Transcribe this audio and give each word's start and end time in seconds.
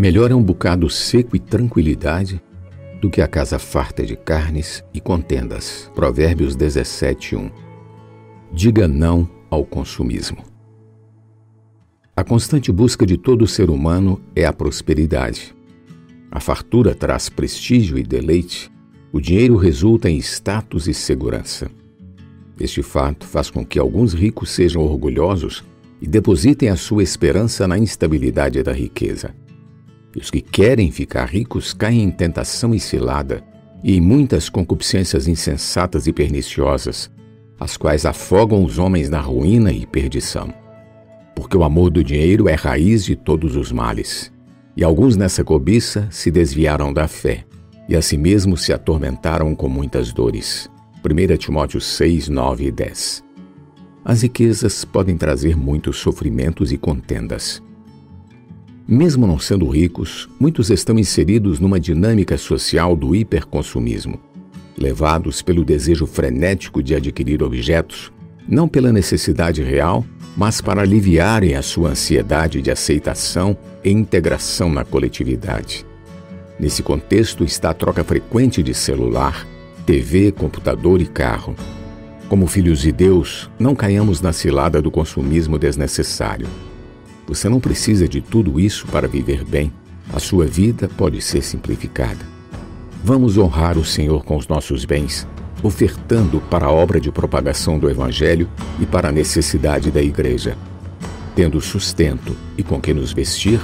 Melhor 0.00 0.30
é 0.30 0.34
um 0.34 0.42
bocado 0.42 0.88
seco 0.88 1.36
e 1.36 1.38
tranquilidade 1.38 2.40
do 3.02 3.10
que 3.10 3.20
a 3.20 3.28
casa 3.28 3.58
farta 3.58 4.02
de 4.02 4.16
carnes 4.16 4.82
e 4.94 4.98
contendas. 4.98 5.92
Provérbios 5.94 6.56
17, 6.56 7.36
1. 7.36 7.50
Diga 8.50 8.88
não 8.88 9.28
ao 9.50 9.62
consumismo. 9.62 10.38
A 12.16 12.24
constante 12.24 12.72
busca 12.72 13.04
de 13.04 13.18
todo 13.18 13.46
ser 13.46 13.68
humano 13.68 14.18
é 14.34 14.46
a 14.46 14.54
prosperidade. 14.54 15.54
A 16.30 16.40
fartura 16.40 16.94
traz 16.94 17.28
prestígio 17.28 17.98
e 17.98 18.02
deleite, 18.02 18.72
o 19.12 19.20
dinheiro 19.20 19.58
resulta 19.58 20.08
em 20.08 20.16
status 20.16 20.88
e 20.88 20.94
segurança. 20.94 21.70
Este 22.58 22.82
fato 22.82 23.26
faz 23.26 23.50
com 23.50 23.66
que 23.66 23.78
alguns 23.78 24.14
ricos 24.14 24.48
sejam 24.48 24.80
orgulhosos 24.80 25.62
e 26.00 26.06
depositem 26.06 26.70
a 26.70 26.76
sua 26.76 27.02
esperança 27.02 27.68
na 27.68 27.76
instabilidade 27.76 28.62
da 28.62 28.72
riqueza. 28.72 29.34
E 30.14 30.18
os 30.18 30.30
que 30.30 30.40
querem 30.40 30.90
ficar 30.90 31.26
ricos 31.26 31.72
caem 31.72 32.02
em 32.02 32.10
tentação 32.10 32.74
e 32.74 32.80
cilada 32.80 33.42
e 33.82 33.96
em 33.96 34.00
muitas 34.00 34.48
concupiscências 34.48 35.26
insensatas 35.26 36.06
e 36.06 36.12
perniciosas, 36.12 37.10
as 37.58 37.76
quais 37.76 38.04
afogam 38.04 38.64
os 38.64 38.78
homens 38.78 39.08
na 39.08 39.20
ruína 39.20 39.72
e 39.72 39.86
perdição. 39.86 40.52
Porque 41.34 41.56
o 41.56 41.64
amor 41.64 41.90
do 41.90 42.04
dinheiro 42.04 42.48
é 42.48 42.54
raiz 42.54 43.04
de 43.04 43.16
todos 43.16 43.56
os 43.56 43.72
males. 43.72 44.32
E 44.76 44.84
alguns 44.84 45.16
nessa 45.16 45.44
cobiça 45.44 46.08
se 46.10 46.30
desviaram 46.30 46.92
da 46.92 47.08
fé, 47.08 47.44
e 47.88 47.96
a 47.96 48.02
si 48.02 48.16
mesmos 48.16 48.62
se 48.62 48.72
atormentaram 48.72 49.54
com 49.54 49.68
muitas 49.68 50.12
dores. 50.12 50.70
1 51.04 51.36
Timóteo 51.36 51.80
6, 51.80 52.28
9 52.28 52.66
e 52.66 52.70
10. 52.70 53.24
As 54.04 54.22
riquezas 54.22 54.84
podem 54.84 55.16
trazer 55.16 55.56
muitos 55.56 55.98
sofrimentos 55.98 56.72
e 56.72 56.78
contendas, 56.78 57.62
mesmo 58.90 59.24
não 59.24 59.38
sendo 59.38 59.68
ricos, 59.68 60.28
muitos 60.40 60.68
estão 60.68 60.98
inseridos 60.98 61.60
numa 61.60 61.78
dinâmica 61.78 62.36
social 62.36 62.96
do 62.96 63.14
hiperconsumismo, 63.14 64.18
levados 64.76 65.42
pelo 65.42 65.64
desejo 65.64 66.08
frenético 66.08 66.82
de 66.82 66.96
adquirir 66.96 67.40
objetos, 67.40 68.10
não 68.48 68.66
pela 68.66 68.92
necessidade 68.92 69.62
real, 69.62 70.04
mas 70.36 70.60
para 70.60 70.82
aliviarem 70.82 71.54
a 71.54 71.62
sua 71.62 71.90
ansiedade 71.90 72.60
de 72.60 72.68
aceitação 72.68 73.56
e 73.84 73.92
integração 73.92 74.68
na 74.68 74.84
coletividade. 74.84 75.86
Nesse 76.58 76.82
contexto 76.82 77.44
está 77.44 77.70
a 77.70 77.74
troca 77.74 78.02
frequente 78.02 78.60
de 78.60 78.74
celular, 78.74 79.46
TV, 79.86 80.32
computador 80.32 81.00
e 81.00 81.06
carro. 81.06 81.54
Como 82.28 82.48
filhos 82.48 82.80
de 82.80 82.90
Deus, 82.90 83.48
não 83.56 83.76
caiamos 83.76 84.20
na 84.20 84.32
cilada 84.32 84.82
do 84.82 84.90
consumismo 84.90 85.60
desnecessário. 85.60 86.48
Você 87.30 87.48
não 87.48 87.60
precisa 87.60 88.08
de 88.08 88.20
tudo 88.20 88.58
isso 88.58 88.88
para 88.88 89.06
viver 89.06 89.44
bem. 89.44 89.72
A 90.12 90.18
sua 90.18 90.46
vida 90.46 90.90
pode 90.96 91.22
ser 91.22 91.42
simplificada. 91.42 92.26
Vamos 93.04 93.38
honrar 93.38 93.78
o 93.78 93.84
Senhor 93.84 94.24
com 94.24 94.36
os 94.36 94.48
nossos 94.48 94.84
bens, 94.84 95.28
ofertando 95.62 96.40
para 96.50 96.66
a 96.66 96.72
obra 96.72 97.00
de 97.00 97.12
propagação 97.12 97.78
do 97.78 97.88
Evangelho 97.88 98.50
e 98.80 98.84
para 98.84 99.10
a 99.10 99.12
necessidade 99.12 99.92
da 99.92 100.02
Igreja. 100.02 100.58
Tendo 101.36 101.60
sustento 101.60 102.36
e 102.58 102.64
com 102.64 102.80
que 102.80 102.92
nos 102.92 103.12
vestir, 103.12 103.60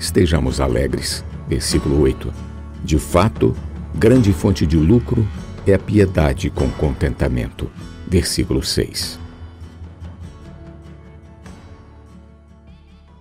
estejamos 0.00 0.58
alegres. 0.58 1.22
Versículo 1.46 2.00
8. 2.00 2.32
De 2.82 2.98
fato, 2.98 3.54
grande 3.94 4.32
fonte 4.32 4.66
de 4.66 4.78
lucro 4.78 5.28
é 5.66 5.74
a 5.74 5.78
piedade 5.78 6.48
com 6.48 6.66
contentamento. 6.70 7.70
Versículo 8.08 8.62
6. 8.62 9.20